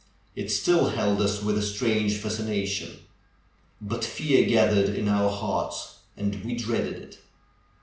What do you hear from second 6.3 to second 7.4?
we dreaded it.